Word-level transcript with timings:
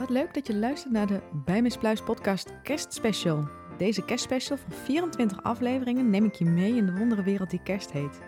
Wat 0.00 0.10
leuk 0.10 0.34
dat 0.34 0.46
je 0.46 0.56
luistert 0.56 0.92
naar 0.92 1.06
de 1.06 1.20
Bij 1.32 1.62
Miss 1.62 1.76
Pluis 1.76 2.02
podcast 2.02 2.52
kerstspecial. 2.62 3.48
Deze 3.76 4.04
kerstspecial 4.04 4.58
van 4.58 4.72
24 4.72 5.42
afleveringen 5.42 6.10
neem 6.10 6.24
ik 6.24 6.34
je 6.34 6.44
mee 6.44 6.76
in 6.76 6.86
de 6.86 6.92
wondere 6.92 7.22
wereld 7.22 7.50
die 7.50 7.62
kerst 7.62 7.92
heet. 7.92 8.20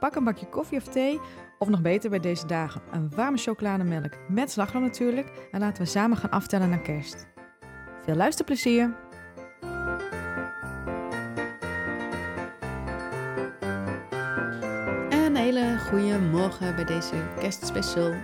Pak 0.00 0.14
een 0.14 0.24
bakje 0.24 0.48
koffie 0.48 0.78
of 0.78 0.84
thee, 0.84 1.20
of 1.58 1.68
nog 1.68 1.82
beter 1.82 2.10
bij 2.10 2.18
deze 2.20 2.46
dagen, 2.46 2.82
een 2.92 3.10
warme 3.10 3.36
chocolademelk 3.36 4.12
met 4.28 4.50
slagroom 4.50 4.82
natuurlijk. 4.82 5.48
En 5.50 5.60
laten 5.60 5.82
we 5.82 5.88
samen 5.88 6.16
gaan 6.16 6.30
aftellen 6.30 6.68
naar 6.68 6.82
kerst. 6.82 7.26
Veel 8.04 8.16
luisterplezier! 8.16 8.94
Een 15.10 15.36
hele 15.36 15.78
goede 15.78 16.18
morgen 16.18 16.74
bij 16.74 16.84
deze 16.84 17.24
kerstspecial 17.38 18.14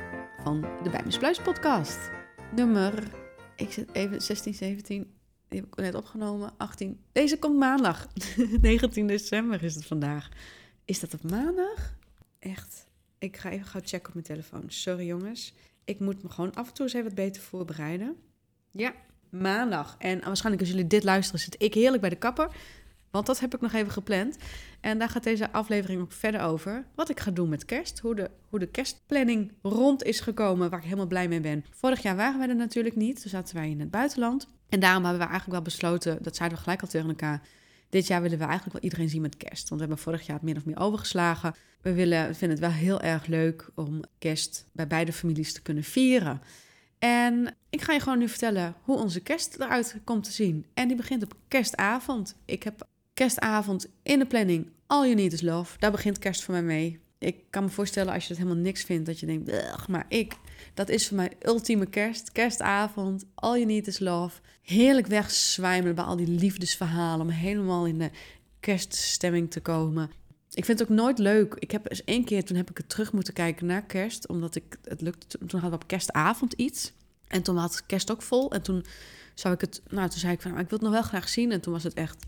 van 0.42 0.60
de 0.82 0.90
Bij 0.90 1.02
Miss 1.04 1.18
Pluis 1.18 1.40
podcast. 1.40 2.21
Nummer, 2.54 3.10
ik 3.56 3.72
zit 3.72 3.94
even 3.94 4.22
16, 4.22 4.54
17, 4.54 5.14
die 5.48 5.60
heb 5.60 5.68
ik 5.68 5.76
net 5.76 5.94
opgenomen, 5.94 6.52
18. 6.56 7.00
Deze 7.12 7.38
komt 7.38 7.58
maandag, 7.58 8.08
19 8.60 9.06
december 9.06 9.62
is 9.62 9.74
het 9.74 9.86
vandaag. 9.86 10.28
Is 10.84 11.00
dat 11.00 11.14
op 11.14 11.30
maandag? 11.30 11.96
Echt, 12.38 12.86
ik 13.18 13.36
ga 13.36 13.50
even 13.50 13.66
gauw 13.66 13.80
checken 13.84 14.08
op 14.08 14.14
mijn 14.14 14.26
telefoon. 14.26 14.64
Sorry 14.66 15.06
jongens, 15.06 15.54
ik 15.84 16.00
moet 16.00 16.22
me 16.22 16.28
gewoon 16.28 16.54
af 16.54 16.68
en 16.68 16.74
toe 16.74 16.84
eens 16.84 16.94
even 16.94 17.06
wat 17.06 17.14
beter 17.14 17.42
voorbereiden. 17.42 18.16
Ja, 18.70 18.94
maandag. 19.28 19.96
En 19.98 20.20
waarschijnlijk 20.24 20.62
als 20.62 20.72
jullie 20.72 20.86
dit 20.86 21.04
luisteren 21.04 21.40
zit 21.40 21.62
ik 21.62 21.74
heerlijk 21.74 22.00
bij 22.00 22.10
de 22.10 22.16
kapper. 22.16 22.48
Want 23.12 23.26
dat 23.26 23.40
heb 23.40 23.54
ik 23.54 23.60
nog 23.60 23.72
even 23.72 23.92
gepland. 23.92 24.36
En 24.80 24.98
daar 24.98 25.08
gaat 25.08 25.22
deze 25.22 25.52
aflevering 25.52 26.00
ook 26.00 26.12
verder 26.12 26.40
over. 26.40 26.84
Wat 26.94 27.10
ik 27.10 27.20
ga 27.20 27.30
doen 27.30 27.48
met 27.48 27.64
kerst. 27.64 27.98
Hoe 27.98 28.14
de, 28.14 28.30
hoe 28.48 28.58
de 28.58 28.66
kerstplanning 28.66 29.52
rond 29.62 30.02
is 30.02 30.20
gekomen. 30.20 30.70
Waar 30.70 30.78
ik 30.78 30.84
helemaal 30.84 31.06
blij 31.06 31.28
mee 31.28 31.40
ben. 31.40 31.64
Vorig 31.70 32.02
jaar 32.02 32.16
waren 32.16 32.38
wij 32.38 32.48
er 32.48 32.56
natuurlijk 32.56 32.96
niet. 32.96 33.20
Toen 33.20 33.30
zaten 33.30 33.54
wij 33.54 33.70
in 33.70 33.80
het 33.80 33.90
buitenland. 33.90 34.48
En 34.68 34.80
daarom 34.80 35.02
hebben 35.04 35.20
we 35.20 35.28
eigenlijk 35.28 35.52
wel 35.52 35.62
besloten. 35.62 36.22
Dat 36.22 36.36
zeiden 36.36 36.58
we 36.58 36.64
gelijk 36.64 36.82
al 36.82 36.88
tegen 36.88 37.08
elkaar. 37.08 37.42
Dit 37.88 38.06
jaar 38.06 38.22
willen 38.22 38.38
we 38.38 38.44
eigenlijk 38.44 38.72
wel 38.72 38.82
iedereen 38.82 39.08
zien 39.08 39.22
met 39.22 39.36
kerst. 39.36 39.68
Want 39.68 39.80
we 39.80 39.86
hebben 39.86 40.04
vorig 40.04 40.26
jaar 40.26 40.36
het 40.36 40.44
min 40.44 40.56
of 40.56 40.64
meer 40.64 40.78
overgeslagen. 40.78 41.54
We 41.80 41.92
willen, 41.92 42.34
vinden 42.34 42.58
het 42.58 42.66
wel 42.66 42.76
heel 42.76 43.00
erg 43.00 43.26
leuk 43.26 43.70
om 43.74 44.00
kerst 44.18 44.66
bij 44.72 44.86
beide 44.86 45.12
families 45.12 45.52
te 45.52 45.62
kunnen 45.62 45.84
vieren. 45.84 46.40
En 46.98 47.54
ik 47.70 47.80
ga 47.80 47.92
je 47.92 48.00
gewoon 48.00 48.18
nu 48.18 48.28
vertellen 48.28 48.74
hoe 48.82 48.98
onze 48.98 49.20
kerst 49.20 49.54
eruit 49.54 49.96
komt 50.04 50.24
te 50.24 50.32
zien. 50.32 50.66
En 50.74 50.88
die 50.88 50.96
begint 50.96 51.22
op 51.22 51.34
kerstavond. 51.48 52.36
Ik 52.44 52.62
heb 52.62 52.86
kerstavond 53.14 53.86
in 54.02 54.18
de 54.18 54.26
planning. 54.26 54.70
All 54.86 55.02
You 55.02 55.14
Need 55.14 55.32
Is 55.32 55.40
Love. 55.40 55.78
Daar 55.78 55.90
begint 55.90 56.18
kerst 56.18 56.42
voor 56.42 56.54
mij 56.54 56.62
mee. 56.62 57.00
Ik 57.18 57.36
kan 57.50 57.64
me 57.64 57.70
voorstellen 57.70 58.12
als 58.12 58.22
je 58.22 58.28
het 58.28 58.42
helemaal 58.42 58.62
niks 58.62 58.82
vindt, 58.82 59.06
dat 59.06 59.20
je 59.20 59.26
denkt, 59.26 59.52
maar 59.88 60.06
ik, 60.08 60.34
dat 60.74 60.88
is 60.88 61.08
voor 61.08 61.16
mij 61.16 61.32
ultieme 61.42 61.86
kerst. 61.86 62.32
Kerstavond, 62.32 63.24
All 63.34 63.54
You 63.54 63.64
Need 63.64 63.86
Is 63.86 63.98
Love. 63.98 64.40
Heerlijk 64.62 65.06
wegzwijmelen 65.06 65.94
bij 65.94 66.04
al 66.04 66.16
die 66.16 66.28
liefdesverhalen, 66.28 67.26
om 67.26 67.32
helemaal 67.32 67.86
in 67.86 67.98
de 67.98 68.10
kerststemming 68.60 69.50
te 69.50 69.60
komen. 69.60 70.10
Ik 70.52 70.64
vind 70.64 70.78
het 70.78 70.90
ook 70.90 70.96
nooit 70.96 71.18
leuk. 71.18 71.54
Ik 71.54 71.70
heb 71.70 71.90
eens 71.90 72.04
één 72.04 72.24
keer, 72.24 72.44
toen 72.44 72.56
heb 72.56 72.70
ik 72.70 72.76
het 72.76 72.88
terug 72.88 73.12
moeten 73.12 73.34
kijken 73.34 73.66
naar 73.66 73.82
kerst, 73.82 74.28
omdat 74.28 74.54
ik, 74.54 74.78
het 74.84 75.00
lukte, 75.00 75.38
toen 75.38 75.60
hadden 75.60 75.70
we 75.70 75.84
op 75.84 75.86
kerstavond 75.86 76.52
iets. 76.52 76.92
En 77.26 77.42
toen 77.42 77.56
had 77.56 77.86
kerst 77.86 78.10
ook 78.10 78.22
vol. 78.22 78.52
En 78.52 78.62
toen 78.62 78.84
zou 79.34 79.54
ik 79.54 79.60
het, 79.60 79.82
nou 79.88 80.08
toen 80.08 80.18
zei 80.18 80.32
ik 80.32 80.40
van, 80.40 80.50
ik 80.50 80.56
wil 80.56 80.78
het 80.78 80.80
nog 80.80 80.92
wel 80.92 81.02
graag 81.02 81.28
zien. 81.28 81.52
En 81.52 81.60
toen 81.60 81.72
was 81.72 81.82
het 81.82 81.94
echt 81.94 82.26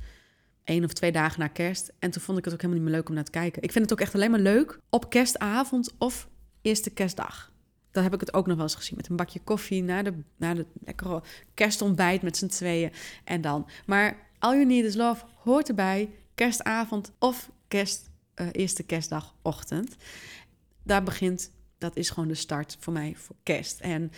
één 0.65 0.85
of 0.85 0.93
twee 0.93 1.13
dagen 1.13 1.41
na 1.41 1.49
kerst. 1.49 1.93
En 1.99 2.11
toen 2.11 2.23
vond 2.23 2.39
ik 2.39 2.45
het 2.45 2.55
ook 2.55 2.61
helemaal 2.61 2.83
niet 2.83 2.91
meer 2.91 2.99
leuk 2.99 3.09
om 3.09 3.15
naar 3.15 3.25
te 3.25 3.31
kijken. 3.31 3.63
Ik 3.63 3.73
vind 3.73 3.85
het 3.85 3.93
ook 3.93 4.01
echt 4.01 4.15
alleen 4.15 4.31
maar 4.31 4.41
leuk 4.41 4.79
op 4.91 5.11
kerstavond 5.11 5.95
of 5.99 6.29
eerste 6.63 6.91
kerstdag. 6.91 7.53
Dan 7.91 8.03
heb 8.03 8.15
ik 8.15 8.21
het 8.21 8.35
ook 8.35 8.47
nog 8.47 8.57
wel 8.57 8.65
eens 8.65 8.75
gezien 8.75 8.97
met 8.97 9.09
een 9.09 9.17
bakje 9.17 9.41
koffie 9.45 9.83
na 9.83 10.03
de, 10.03 10.15
na 10.37 10.55
de 10.55 10.67
lekkere 10.85 11.23
kerstontbijt 11.55 12.23
met 12.23 12.37
z'n 12.37 12.47
tweeën. 12.47 12.93
En 13.25 13.41
dan. 13.41 13.69
Maar 13.87 14.17
All 14.39 14.53
You 14.53 14.65
Need 14.65 14.85
Is 14.85 14.95
Love 14.95 15.25
hoort 15.37 15.69
erbij. 15.69 16.11
Kerstavond 16.35 17.13
of 17.19 17.51
kerst, 17.69 18.11
uh, 18.37 18.49
eerste 18.53 18.83
kerstdagochtend. 18.83 19.97
Daar 20.83 21.03
begint, 21.03 21.51
dat 21.79 21.97
is 21.97 22.11
gewoon 22.11 22.29
de 22.29 22.35
start 22.35 22.77
voor 22.81 22.93
mij 22.93 23.15
voor 23.17 23.37
kerst. 23.43 23.81
En 23.81 24.13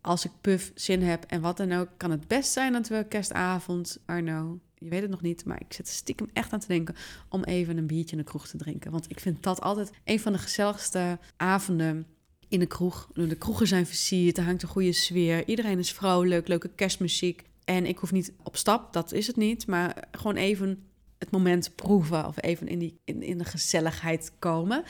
als 0.00 0.24
ik 0.24 0.30
puff 0.40 0.70
zin 0.74 1.02
heb 1.02 1.24
en 1.24 1.40
wat 1.40 1.56
dan 1.56 1.72
ook, 1.72 1.88
kan 1.96 2.10
het 2.10 2.28
best 2.28 2.52
zijn 2.52 2.72
dat 2.72 2.88
we 2.88 3.06
kerstavond, 3.08 3.98
Arno, 4.06 4.60
je 4.78 4.88
weet 4.88 5.02
het 5.02 5.10
nog 5.10 5.22
niet, 5.22 5.44
maar 5.44 5.60
ik 5.60 5.72
zit 5.72 5.88
stiekem 5.88 6.28
echt 6.32 6.52
aan 6.52 6.60
te 6.60 6.66
denken 6.66 6.94
om 7.28 7.44
even 7.44 7.76
een 7.76 7.86
biertje 7.86 8.16
in 8.16 8.22
de 8.22 8.28
kroeg 8.28 8.48
te 8.48 8.56
drinken. 8.56 8.90
Want 8.90 9.10
ik 9.10 9.20
vind 9.20 9.42
dat 9.42 9.60
altijd 9.60 9.90
een 10.04 10.20
van 10.20 10.32
de 10.32 10.38
gezelligste 10.38 11.18
avonden 11.36 12.06
in 12.48 12.58
de 12.58 12.66
kroeg. 12.66 13.08
De 13.12 13.36
kroegen 13.36 13.66
zijn 13.66 13.86
versierd, 13.86 14.38
er 14.38 14.44
hangt 14.44 14.62
een 14.62 14.68
goede 14.68 14.92
sfeer, 14.92 15.48
iedereen 15.48 15.78
is 15.78 15.92
vrolijk, 15.92 16.48
leuke 16.48 16.68
kerstmuziek. 16.74 17.42
En 17.64 17.86
ik 17.86 17.98
hoef 17.98 18.12
niet 18.12 18.32
op 18.42 18.56
stap, 18.56 18.92
dat 18.92 19.12
is 19.12 19.26
het 19.26 19.36
niet, 19.36 19.66
maar 19.66 20.08
gewoon 20.10 20.36
even 20.36 20.84
het 21.18 21.30
moment 21.30 21.74
proeven 21.74 22.26
of 22.26 22.42
even 22.42 22.68
in, 22.68 22.78
die, 22.78 23.00
in, 23.04 23.22
in 23.22 23.38
de 23.38 23.44
gezelligheid 23.44 24.32
komen. 24.38 24.84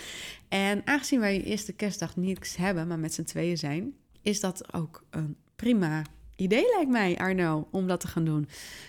En 0.49 0.87
aangezien 0.87 1.21
wij 1.21 1.43
eerste 1.43 1.73
kerstdag 1.73 2.17
niets 2.17 2.57
hebben, 2.57 2.87
maar 2.87 2.99
met 2.99 3.15
z'n 3.15 3.23
tweeën 3.23 3.59
zijn, 3.59 3.95
is 4.23 4.41
dat 4.41 4.75
ook 4.75 5.05
een 5.11 5.37
prima 5.57 6.03
idee 6.37 6.65
lijkt 6.75 6.91
mij, 6.91 7.19
Arno, 7.19 7.69
om 7.71 7.87
dat 7.87 8.01
te 8.01 8.09
gaan 8.09 8.25
doen. 8.25 8.49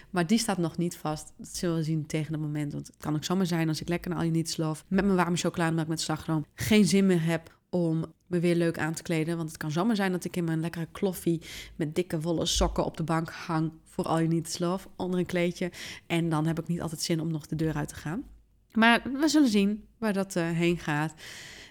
Maar 0.09 0.27
die 0.27 0.37
staat 0.37 0.57
nog 0.57 0.77
niet 0.77 0.97
vast. 0.97 1.33
Dat 1.37 1.47
zullen 1.47 1.75
we 1.75 1.83
zien 1.83 2.05
tegen 2.05 2.33
het 2.33 2.41
moment. 2.41 2.73
Want 2.73 2.87
het 2.87 2.97
kan 2.97 3.15
ook 3.15 3.23
zomaar 3.23 3.45
zijn 3.45 3.67
als 3.67 3.81
ik 3.81 3.87
lekker 3.89 4.09
naar 4.09 4.19
All 4.19 4.25
You 4.25 4.37
Need 4.37 4.57
Love... 4.57 4.83
met 4.87 5.05
mijn 5.05 5.17
warme 5.17 5.37
chocolademelk 5.37 5.87
met 5.87 6.01
slagroom... 6.01 6.45
geen 6.53 6.85
zin 6.85 7.05
meer 7.05 7.23
heb 7.23 7.55
om 7.69 8.05
me 8.27 8.39
weer 8.39 8.55
leuk 8.55 8.79
aan 8.79 8.93
te 8.93 9.03
kleden. 9.03 9.37
Want 9.37 9.49
het 9.49 9.57
kan 9.57 9.71
zomaar 9.71 9.95
zijn 9.95 10.11
dat 10.11 10.25
ik 10.25 10.35
in 10.35 10.43
mijn 10.43 10.59
lekkere 10.59 10.87
kloffie... 10.91 11.41
met 11.75 11.95
dikke 11.95 12.19
wollen 12.19 12.47
sokken 12.47 12.85
op 12.85 12.97
de 12.97 13.03
bank 13.03 13.29
hang... 13.29 13.71
voor 13.83 14.05
All 14.05 14.17
You 14.17 14.27
Need 14.27 14.59
Love, 14.59 14.87
onder 14.95 15.19
een 15.19 15.25
kleedje. 15.25 15.71
En 16.07 16.29
dan 16.29 16.45
heb 16.45 16.59
ik 16.59 16.67
niet 16.67 16.81
altijd 16.81 17.01
zin 17.01 17.19
om 17.19 17.31
nog 17.31 17.47
de 17.47 17.55
deur 17.55 17.73
uit 17.73 17.87
te 17.87 17.95
gaan. 17.95 18.23
Maar 18.71 19.01
we 19.13 19.27
zullen 19.27 19.49
zien 19.49 19.83
waar 19.97 20.13
dat 20.13 20.35
uh, 20.35 20.49
heen 20.49 20.77
gaat. 20.77 21.13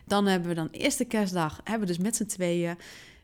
Dan 0.06 0.26
hebben 0.26 0.48
we 0.48 0.54
dan 0.54 0.68
eerste 0.70 1.04
kerstdag. 1.04 1.60
Hebben 1.64 1.88
we 1.88 1.94
dus 1.94 2.04
met 2.04 2.16
z'n 2.16 2.26
tweeën. 2.26 2.76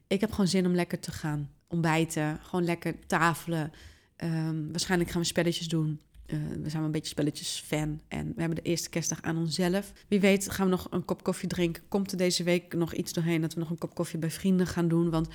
Ik 0.07 0.21
heb 0.21 0.31
gewoon 0.31 0.49
zin 0.49 0.67
om 0.67 0.75
lekker 0.75 0.99
te 0.99 1.13
gaan 1.13 1.51
ontbijten, 1.73 2.39
gewoon 2.43 2.65
lekker 2.65 2.95
tafelen. 3.07 3.73
Um, 4.17 4.71
waarschijnlijk 4.71 5.11
gaan 5.11 5.21
we 5.21 5.27
spelletjes 5.27 5.69
doen. 5.69 6.01
Uh, 6.27 6.39
we 6.63 6.69
zijn 6.71 6.83
een 6.83 6.91
beetje 6.91 7.09
spelletjes 7.09 7.63
fan. 7.67 8.01
En 8.09 8.27
we 8.35 8.41
hebben 8.41 8.63
de 8.63 8.71
eerste 8.71 8.89
kerstdag 8.89 9.23
aan 9.23 9.37
onszelf. 9.37 9.93
Wie 10.09 10.21
weet 10.21 10.51
gaan 10.51 10.65
we 10.65 10.71
nog 10.71 10.87
een 10.91 11.05
kop 11.05 11.23
koffie 11.23 11.49
drinken. 11.49 11.83
Komt 11.89 12.13
er 12.13 12.19
deze 12.19 12.43
week 12.43 12.75
nog 12.75 12.95
iets 12.95 13.13
doorheen 13.13 13.41
dat 13.41 13.55
we 13.55 13.61
nog 13.61 13.71
een 13.71 13.79
kop 13.79 13.95
koffie 13.95 14.19
bij 14.19 14.31
vrienden 14.31 14.67
gaan 14.67 14.89
doen. 14.89 15.11
Want 15.11 15.29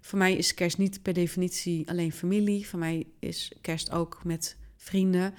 voor 0.00 0.18
mij 0.18 0.36
is 0.36 0.54
kerst 0.54 0.78
niet 0.78 1.02
per 1.02 1.12
definitie 1.12 1.88
alleen 1.90 2.12
familie. 2.12 2.68
Voor 2.68 2.78
mij 2.78 3.06
is 3.18 3.52
kerst 3.60 3.90
ook 3.90 4.20
met 4.24 4.56
vrienden. 4.76 5.34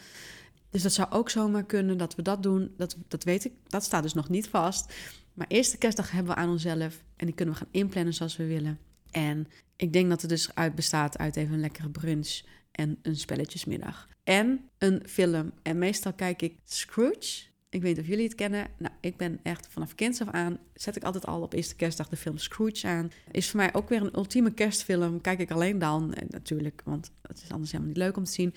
Dus 0.69 0.81
dat 0.81 0.93
zou 0.93 1.11
ook 1.11 1.29
zomaar 1.29 1.63
kunnen 1.63 1.97
dat 1.97 2.15
we 2.15 2.21
dat 2.21 2.43
doen. 2.43 2.71
Dat, 2.77 2.97
dat 3.07 3.23
weet 3.23 3.45
ik. 3.45 3.51
Dat 3.67 3.83
staat 3.83 4.03
dus 4.03 4.13
nog 4.13 4.29
niet 4.29 4.47
vast. 4.47 4.93
Maar 5.33 5.47
eerste 5.47 5.77
kerstdag 5.77 6.11
hebben 6.11 6.33
we 6.33 6.39
aan 6.39 6.49
onszelf. 6.49 7.03
En 7.15 7.25
die 7.25 7.35
kunnen 7.35 7.53
we 7.53 7.59
gaan 7.59 7.71
inplannen 7.71 8.13
zoals 8.13 8.37
we 8.37 8.45
willen. 8.45 8.79
En 9.11 9.47
ik 9.75 9.93
denk 9.93 10.09
dat 10.09 10.21
het 10.21 10.29
dus 10.29 10.55
uit 10.55 10.75
bestaat 10.75 11.17
uit 11.17 11.35
even 11.35 11.53
een 11.53 11.59
lekkere 11.59 11.89
brunch 11.89 12.41
en 12.71 12.97
een 13.01 13.15
spelletjesmiddag. 13.15 14.07
En 14.23 14.69
een 14.77 15.03
film. 15.05 15.51
En 15.61 15.77
meestal 15.77 16.13
kijk 16.13 16.41
ik 16.41 16.59
Scrooge. 16.65 17.45
Ik 17.69 17.81
weet 17.81 17.95
niet 17.95 18.03
of 18.03 18.09
jullie 18.09 18.23
het 18.23 18.35
kennen. 18.35 18.67
Nou, 18.77 18.93
ik 19.01 19.17
ben 19.17 19.39
echt 19.43 19.67
vanaf 19.69 19.95
kinds 19.95 20.21
af 20.21 20.29
aan... 20.29 20.59
zet 20.73 20.95
ik 20.95 21.03
altijd 21.03 21.25
al 21.25 21.41
op 21.41 21.53
eerste 21.53 21.75
kerstdag 21.75 22.09
de 22.09 22.15
film 22.15 22.37
Scrooge 22.37 22.87
aan. 22.87 23.11
Is 23.31 23.49
voor 23.49 23.59
mij 23.59 23.73
ook 23.73 23.89
weer 23.89 24.01
een 24.01 24.15
ultieme 24.15 24.51
kerstfilm. 24.51 25.21
Kijk 25.21 25.39
ik 25.39 25.51
alleen 25.51 25.79
dan, 25.79 26.13
en 26.13 26.27
natuurlijk, 26.29 26.81
want 26.85 27.11
het 27.21 27.41
is 27.43 27.51
anders 27.51 27.71
helemaal 27.71 27.93
niet 27.93 28.03
leuk 28.03 28.17
om 28.17 28.23
te 28.23 28.31
zien. 28.31 28.53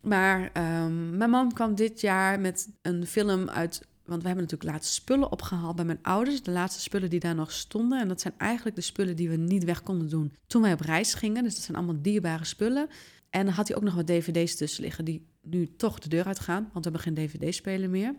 Maar 0.00 0.40
um, 0.84 1.16
mijn 1.16 1.30
man 1.30 1.52
kwam 1.52 1.74
dit 1.74 2.00
jaar 2.00 2.40
met 2.40 2.68
een 2.82 3.06
film 3.06 3.48
uit 3.48 3.86
want 4.06 4.22
we 4.22 4.26
hebben 4.28 4.44
natuurlijk 4.44 4.70
laatste 4.70 4.94
spullen 4.94 5.32
opgehaald 5.32 5.76
bij 5.76 5.84
mijn 5.84 5.98
ouders. 6.02 6.42
De 6.42 6.50
laatste 6.50 6.80
spullen 6.80 7.10
die 7.10 7.20
daar 7.20 7.34
nog 7.34 7.52
stonden. 7.52 8.00
En 8.00 8.08
dat 8.08 8.20
zijn 8.20 8.34
eigenlijk 8.36 8.76
de 8.76 8.82
spullen 8.82 9.16
die 9.16 9.28
we 9.28 9.36
niet 9.36 9.64
weg 9.64 9.82
konden 9.82 10.08
doen 10.08 10.32
toen 10.46 10.62
wij 10.62 10.72
op 10.72 10.80
reis 10.80 11.14
gingen. 11.14 11.42
Dus 11.42 11.54
dat 11.54 11.64
zijn 11.64 11.76
allemaal 11.76 12.02
dierbare 12.02 12.44
spullen. 12.44 12.88
En 13.30 13.44
dan 13.44 13.54
had 13.54 13.68
hij 13.68 13.76
ook 13.76 13.82
nog 13.82 13.94
wat 13.94 14.06
dvd's 14.06 14.56
tussen 14.56 14.82
liggen 14.82 15.04
die 15.04 15.26
nu 15.40 15.76
toch 15.76 15.98
de 15.98 16.08
deur 16.08 16.24
uitgaan. 16.24 16.70
Want 16.72 16.84
we 16.84 16.90
hebben 16.90 17.00
geen 17.00 17.14
dvd-spelen 17.14 17.90
meer. 17.90 18.14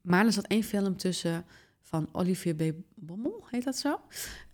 Maar 0.00 0.26
er 0.26 0.32
zat 0.32 0.46
één 0.46 0.62
film 0.62 0.96
tussen 0.96 1.44
van 1.80 2.08
Olivier. 2.12 2.74
Bommel, 2.94 3.44
heet 3.50 3.64
dat 3.64 3.76
zo? 3.76 4.00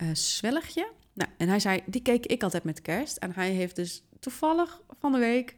Uh, 0.03 0.09
Zwelligje. 0.13 0.91
Nou, 1.13 1.31
en 1.39 1.49
hij 1.49 1.61
zei, 1.61 1.83
die 1.87 2.03
keek 2.03 2.27
ik 2.27 2.43
altijd 2.43 2.65
met 2.65 2.83
kerst. 2.83 3.17
En 3.17 3.33
hij 3.33 3.51
heeft 3.51 3.77
dus 3.77 4.03
toevallig 4.21 4.81
van 4.99 5.13
de 5.13 5.19
week 5.19 5.55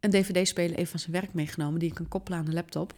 een 0.00 0.10
dvd-speler 0.10 0.76
even 0.76 0.90
van 0.90 1.00
zijn 1.00 1.12
werk 1.12 1.34
meegenomen... 1.34 1.78
die 1.78 1.88
ik 1.88 1.94
kan 1.94 2.08
koppelen 2.08 2.38
aan 2.38 2.44
de 2.44 2.52
laptop. 2.52 2.94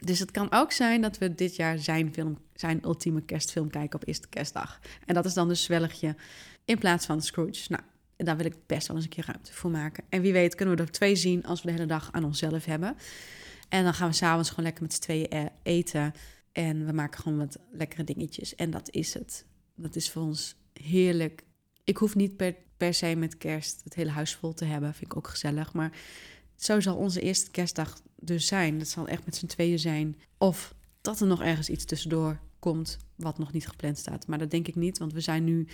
Dus 0.00 0.18
het 0.18 0.30
kan 0.30 0.52
ook 0.52 0.72
zijn 0.72 1.00
dat 1.00 1.18
we 1.18 1.34
dit 1.34 1.56
jaar 1.56 1.78
zijn, 1.78 2.12
film, 2.12 2.38
zijn 2.54 2.84
ultieme 2.84 3.22
kerstfilm 3.22 3.70
kijken 3.70 4.00
op 4.00 4.08
eerste 4.08 4.28
kerstdag. 4.28 4.80
En 5.06 5.14
dat 5.14 5.24
is 5.24 5.34
dan 5.34 5.48
dus 5.48 5.62
Zwelligje 5.62 6.16
in 6.64 6.78
plaats 6.78 7.06
van 7.06 7.22
Scrooge. 7.22 7.64
Nou, 7.68 7.82
daar 8.16 8.36
wil 8.36 8.46
ik 8.46 8.54
best 8.66 8.86
wel 8.86 8.96
eens 8.96 9.04
een 9.04 9.10
keer 9.10 9.26
ruimte 9.26 9.52
voor 9.52 9.70
maken. 9.70 10.04
En 10.08 10.22
wie 10.22 10.32
weet 10.32 10.54
kunnen 10.54 10.76
we 10.76 10.82
er 10.82 10.90
twee 10.90 11.16
zien 11.16 11.44
als 11.44 11.60
we 11.62 11.66
de 11.66 11.72
hele 11.72 11.86
dag 11.86 12.08
aan 12.12 12.24
onszelf 12.24 12.64
hebben. 12.64 12.96
En 13.68 13.84
dan 13.84 13.94
gaan 13.94 14.08
we 14.08 14.14
s'avonds 14.14 14.48
gewoon 14.48 14.64
lekker 14.64 14.82
met 14.82 14.94
z'n 14.94 15.00
tweeën 15.00 15.28
eh, 15.28 15.44
eten. 15.62 16.12
En 16.52 16.86
we 16.86 16.92
maken 16.92 17.22
gewoon 17.22 17.38
wat 17.38 17.58
lekkere 17.70 18.04
dingetjes. 18.04 18.54
En 18.54 18.70
dat 18.70 18.90
is 18.90 19.14
het. 19.14 19.44
Dat 19.74 19.96
is 19.96 20.10
voor 20.10 20.22
ons 20.22 20.56
heerlijk. 20.72 21.42
Ik 21.84 21.96
hoef 21.96 22.14
niet 22.14 22.36
per, 22.36 22.54
per 22.76 22.94
se 22.94 23.14
met 23.14 23.38
kerst 23.38 23.80
het 23.84 23.94
hele 23.94 24.10
huis 24.10 24.34
vol 24.34 24.54
te 24.54 24.64
hebben. 24.64 24.94
Vind 24.94 25.10
ik 25.10 25.16
ook 25.16 25.28
gezellig. 25.28 25.72
Maar 25.72 25.92
zo 26.56 26.80
zal 26.80 26.96
onze 26.96 27.20
eerste 27.20 27.50
kerstdag 27.50 28.00
dus 28.20 28.46
zijn. 28.46 28.78
Dat 28.78 28.88
zal 28.88 29.08
echt 29.08 29.24
met 29.24 29.36
z'n 29.36 29.46
tweeën 29.46 29.78
zijn. 29.78 30.16
Of 30.38 30.74
dat 31.00 31.20
er 31.20 31.26
nog 31.26 31.42
ergens 31.42 31.68
iets 31.68 31.84
tussendoor 31.84 32.38
komt 32.58 32.98
wat 33.16 33.38
nog 33.38 33.52
niet 33.52 33.68
gepland 33.68 33.98
staat. 33.98 34.26
Maar 34.26 34.38
dat 34.38 34.50
denk 34.50 34.68
ik 34.68 34.74
niet, 34.74 34.98
want 34.98 35.12
we 35.12 35.20
zijn 35.20 35.44
nu 35.44 35.66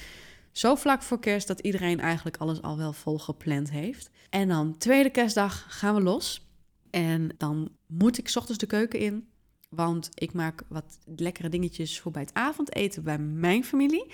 zo 0.52 0.74
vlak 0.74 1.02
voor 1.02 1.20
kerst 1.20 1.46
dat 1.46 1.60
iedereen 1.60 2.00
eigenlijk 2.00 2.36
alles 2.36 2.62
al 2.62 2.76
wel 2.76 2.92
vol 2.92 3.18
gepland 3.18 3.70
heeft. 3.70 4.10
En 4.30 4.48
dan 4.48 4.78
tweede 4.78 5.10
kerstdag 5.10 5.66
gaan 5.68 5.94
we 5.94 6.00
los. 6.00 6.48
En 6.90 7.30
dan 7.36 7.70
moet 7.86 8.18
ik 8.18 8.32
ochtends 8.34 8.58
de 8.58 8.66
keuken 8.66 8.98
in. 8.98 9.28
Want 9.68 10.08
ik 10.14 10.32
maak 10.32 10.62
wat 10.68 10.98
lekkere 11.04 11.48
dingetjes 11.48 12.00
voor 12.00 12.12
bij 12.12 12.22
het 12.22 12.34
avondeten 12.34 13.02
bij 13.02 13.18
mijn 13.18 13.64
familie. 13.64 14.12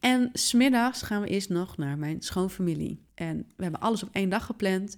En 0.00 0.30
smiddags 0.32 1.02
gaan 1.02 1.22
we 1.22 1.28
eerst 1.28 1.48
nog 1.48 1.76
naar 1.76 1.98
mijn 1.98 2.22
schoonfamilie. 2.22 3.00
En 3.14 3.36
we 3.56 3.62
hebben 3.62 3.80
alles 3.80 4.02
op 4.02 4.08
één 4.12 4.28
dag 4.28 4.46
gepland. 4.46 4.96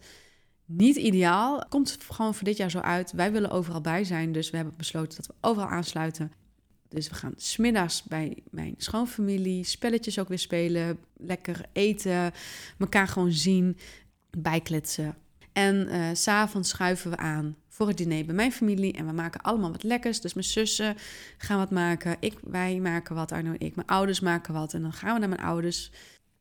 Niet 0.66 0.96
ideaal. 0.96 1.64
Komt 1.68 1.96
gewoon 2.08 2.34
voor 2.34 2.44
dit 2.44 2.56
jaar 2.56 2.70
zo 2.70 2.78
uit. 2.78 3.12
Wij 3.12 3.32
willen 3.32 3.50
overal 3.50 3.80
bij 3.80 4.04
zijn. 4.04 4.32
Dus 4.32 4.50
we 4.50 4.56
hebben 4.56 4.74
besloten 4.76 5.16
dat 5.16 5.26
we 5.26 5.34
overal 5.40 5.68
aansluiten. 5.68 6.32
Dus 6.88 7.08
we 7.08 7.14
gaan 7.14 7.32
smiddags 7.36 8.02
bij 8.02 8.42
mijn 8.50 8.74
schoonfamilie 8.78 9.64
spelletjes 9.64 10.18
ook 10.18 10.28
weer 10.28 10.38
spelen. 10.38 10.98
Lekker 11.16 11.60
eten. 11.72 12.32
Elkaar 12.78 13.08
gewoon 13.08 13.32
zien. 13.32 13.76
Bijkletsen. 14.38 15.14
En 15.52 15.88
uh, 15.88 16.06
s'avonds 16.12 16.68
schuiven 16.68 17.10
we 17.10 17.16
aan 17.16 17.56
voor 17.68 17.88
het 17.88 17.96
diner 17.96 18.24
bij 18.24 18.34
mijn 18.34 18.52
familie. 18.52 18.92
En 18.92 19.06
we 19.06 19.12
maken 19.12 19.40
allemaal 19.40 19.70
wat 19.70 19.82
lekkers. 19.82 20.20
Dus 20.20 20.34
mijn 20.34 20.46
zussen 20.46 20.96
gaan 21.38 21.58
wat 21.58 21.70
maken. 21.70 22.16
Ik, 22.20 22.38
wij 22.42 22.78
maken 22.78 23.14
wat, 23.14 23.32
Arno 23.32 23.50
en 23.50 23.60
ik. 23.60 23.74
Mijn 23.74 23.88
ouders 23.88 24.20
maken 24.20 24.54
wat. 24.54 24.74
En 24.74 24.82
dan 24.82 24.92
gaan 24.92 25.14
we 25.14 25.20
naar 25.20 25.28
mijn 25.28 25.40
ouders. 25.40 25.90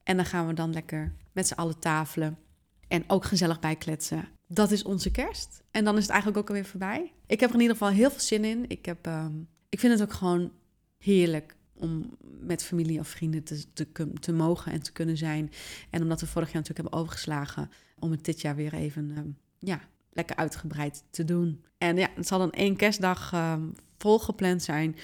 En 0.04 0.16
dan 0.16 0.26
gaan 0.26 0.48
we 0.48 0.54
dan 0.54 0.74
lekker 0.74 1.14
met 1.32 1.48
z'n 1.48 1.54
allen 1.54 1.80
tafelen. 1.80 2.38
En 2.94 3.04
ook 3.08 3.26
gezellig 3.26 3.60
bijkletsen. 3.60 4.28
Dat 4.48 4.72
is 4.72 4.84
onze 4.84 5.12
kerst. 5.12 5.64
En 5.72 5.84
dan 5.84 5.96
is 5.96 6.02
het 6.02 6.12
eigenlijk 6.12 6.42
ook 6.42 6.48
alweer 6.48 6.66
voorbij. 6.66 7.14
Ik 7.26 7.40
heb 7.40 7.50
er 7.50 7.56
in 7.56 7.62
ieder 7.62 7.78
geval 7.78 7.94
heel 7.94 8.10
veel 8.10 8.20
zin 8.20 8.46
in. 8.46 8.66
Ik, 8.68 8.86
heb, 8.86 9.08
uh, 9.08 9.26
ik 9.70 9.80
vind 9.80 9.94
het 9.94 10.02
ook 10.02 10.14
gewoon 10.14 10.52
heerlijk 10.98 11.56
om 11.74 12.18
met 12.40 12.64
familie 12.64 13.00
of 13.00 13.08
vrienden 13.08 13.44
te, 13.44 13.66
te, 14.20 14.34
mogen 14.34 14.72
en 14.72 14.82
te 14.82 14.92
kunnen 14.92 15.18
zijn. 15.18 15.52
En 15.90 16.02
omdat 16.02 16.22
we 16.22 16.28
vorig 16.28 16.48
jaar 16.52 16.62
natuurlijk 16.62 16.88
hebben 16.88 17.00
overgeslagen, 17.00 17.72
om 18.00 18.12
het 18.12 18.26
dit 18.26 18.42
jaar 18.42 18.56
weer 18.56 18.74
even 18.74 19.10
uh, 19.10 19.20
ja, 19.60 19.82
lekker 20.12 20.36
uitgebreid 20.36 21.04
te 21.10 21.26
doen. 21.26 21.64
En 21.78 21.98
ja, 21.98 22.10
het 22.16 22.28
zal 22.28 22.40
dan 22.40 22.52
één 22.52 22.76
kerstdag 22.76 23.34
uh, 23.34 23.56
volgepland 23.98 24.64
zijn. 24.64 24.96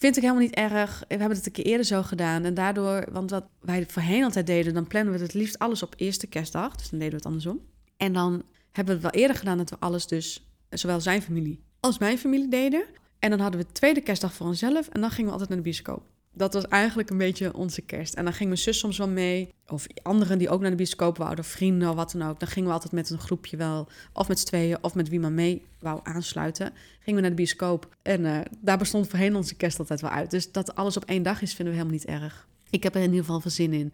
Vind 0.00 0.16
ik 0.16 0.22
helemaal 0.22 0.42
niet 0.42 0.54
erg. 0.54 0.98
We 0.98 1.16
hebben 1.16 1.36
het 1.36 1.46
een 1.46 1.52
keer 1.52 1.64
eerder 1.64 1.86
zo 1.86 2.02
gedaan. 2.02 2.44
En 2.44 2.54
daardoor, 2.54 3.04
want 3.12 3.30
wat 3.30 3.44
wij 3.60 3.86
voorheen 3.86 4.24
altijd 4.24 4.46
deden, 4.46 4.74
dan 4.74 4.86
plannen 4.86 5.14
we 5.14 5.20
het 5.20 5.34
liefst 5.34 5.58
alles 5.58 5.82
op 5.82 5.94
eerste 5.96 6.26
kerstdag. 6.26 6.76
Dus 6.76 6.90
dan 6.90 6.98
deden 6.98 7.10
we 7.10 7.16
het 7.16 7.26
andersom. 7.26 7.60
En 7.96 8.12
dan 8.12 8.42
hebben 8.72 8.96
we 8.96 9.02
het 9.02 9.12
wel 9.12 9.22
eerder 9.22 9.36
gedaan 9.36 9.58
dat 9.58 9.70
we 9.70 9.76
alles 9.78 10.06
dus, 10.06 10.46
zowel 10.68 11.00
zijn 11.00 11.22
familie 11.22 11.60
als 11.80 11.98
mijn 11.98 12.18
familie 12.18 12.48
deden. 12.48 12.84
En 13.18 13.30
dan 13.30 13.40
hadden 13.40 13.60
we 13.60 13.66
de 13.66 13.72
tweede 13.72 14.00
kerstdag 14.00 14.32
voor 14.32 14.46
onszelf 14.46 14.88
en 14.88 15.00
dan 15.00 15.10
gingen 15.10 15.26
we 15.26 15.32
altijd 15.32 15.48
naar 15.48 15.58
de 15.58 15.64
bioscoop. 15.64 16.09
Dat 16.40 16.54
was 16.54 16.68
eigenlijk 16.68 17.10
een 17.10 17.18
beetje 17.18 17.54
onze 17.54 17.82
kerst. 17.82 18.14
En 18.14 18.24
dan 18.24 18.32
ging 18.32 18.48
mijn 18.48 18.60
zus 18.60 18.78
soms 18.78 18.98
wel 18.98 19.08
mee. 19.08 19.52
Of 19.66 19.86
anderen 20.02 20.38
die 20.38 20.48
ook 20.48 20.60
naar 20.60 20.70
de 20.70 20.76
bioscoop 20.76 21.16
wouden. 21.16 21.44
Vrienden 21.44 21.88
of 21.88 21.94
wat 21.94 22.12
dan 22.12 22.28
ook. 22.28 22.40
Dan 22.40 22.48
gingen 22.48 22.68
we 22.68 22.74
altijd 22.74 22.92
met 22.92 23.10
een 23.10 23.18
groepje 23.18 23.56
wel. 23.56 23.88
Of 24.12 24.28
met 24.28 24.38
z'n 24.38 24.46
tweeën. 24.46 24.82
Of 24.82 24.94
met 24.94 25.08
wie 25.08 25.20
maar 25.20 25.32
mee 25.32 25.62
wou 25.78 26.00
aansluiten. 26.02 26.72
Gingen 27.00 27.14
we 27.14 27.20
naar 27.20 27.30
de 27.30 27.36
bioscoop. 27.36 27.96
En 28.02 28.20
uh, 28.20 28.40
daar 28.60 28.78
bestond 28.78 29.08
voorheen 29.08 29.36
onze 29.36 29.54
kerst 29.54 29.78
altijd 29.78 30.00
wel 30.00 30.10
uit. 30.10 30.30
Dus 30.30 30.52
dat 30.52 30.74
alles 30.74 30.96
op 30.96 31.04
één 31.04 31.22
dag 31.22 31.42
is, 31.42 31.54
vinden 31.54 31.74
we 31.74 31.80
helemaal 31.80 31.98
niet 31.98 32.22
erg. 32.22 32.46
Ik 32.70 32.82
heb 32.82 32.94
er 32.94 33.00
in 33.00 33.08
ieder 33.08 33.24
geval 33.24 33.40
veel 33.40 33.50
zin 33.50 33.72
in. 33.72 33.92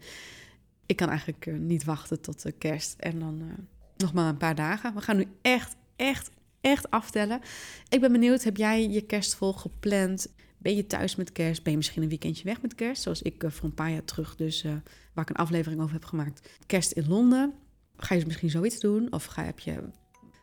Ik 0.85 0.95
kan 0.95 1.09
eigenlijk 1.09 1.45
uh, 1.45 1.59
niet 1.59 1.83
wachten 1.83 2.21
tot 2.21 2.41
de 2.41 2.51
kerst. 2.51 2.95
En 2.99 3.19
dan 3.19 3.41
uh, 3.41 3.53
nog 3.97 4.13
maar 4.13 4.29
een 4.29 4.37
paar 4.37 4.55
dagen. 4.55 4.93
We 4.93 5.01
gaan 5.01 5.17
nu 5.17 5.27
echt, 5.41 5.75
echt, 5.95 6.29
echt 6.61 6.91
aftellen. 6.91 7.41
Ik 7.89 8.01
ben 8.01 8.11
benieuwd, 8.11 8.43
heb 8.43 8.57
jij 8.57 8.89
je 8.89 9.01
kerst 9.01 9.35
vol 9.35 9.53
gepland? 9.53 10.27
Ben 10.67 10.75
je 10.75 10.87
thuis 10.87 11.15
met 11.15 11.31
kerst? 11.31 11.63
Ben 11.63 11.71
je 11.71 11.77
misschien 11.77 12.03
een 12.03 12.09
weekendje 12.09 12.43
weg 12.43 12.61
met 12.61 12.75
kerst? 12.75 13.01
Zoals 13.01 13.21
ik 13.21 13.43
uh, 13.43 13.51
voor 13.51 13.63
een 13.63 13.73
paar 13.73 13.91
jaar 13.91 14.03
terug, 14.03 14.35
dus 14.35 14.63
uh, 14.63 14.71
waar 15.13 15.23
ik 15.23 15.29
een 15.29 15.35
aflevering 15.35 15.81
over 15.81 15.93
heb 15.93 16.05
gemaakt. 16.05 16.49
Kerst 16.65 16.91
in 16.91 17.07
Londen. 17.07 17.53
Ga 17.97 18.15
je 18.15 18.25
misschien 18.25 18.49
zoiets 18.49 18.79
doen? 18.79 19.07
Of 19.09 19.25
ga, 19.25 19.43
heb 19.43 19.59
je... 19.59 19.83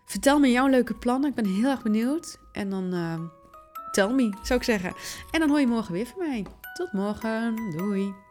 Vertel 0.06 0.38
me 0.38 0.50
jouw 0.50 0.66
leuke 0.66 0.94
plannen. 0.94 1.30
Ik 1.30 1.36
ben 1.36 1.46
heel 1.46 1.70
erg 1.70 1.82
benieuwd. 1.82 2.38
En 2.52 2.70
dan 2.70 2.94
uh, 2.94 3.20
tell 3.92 4.12
me, 4.12 4.32
zou 4.42 4.58
ik 4.58 4.64
zeggen. 4.64 4.94
En 5.30 5.40
dan 5.40 5.48
hoor 5.48 5.60
je 5.60 5.66
morgen 5.66 5.92
weer 5.92 6.06
van 6.06 6.18
mij. 6.18 6.46
Tot 6.74 6.92
morgen. 6.92 7.56
Doei. 7.76 8.23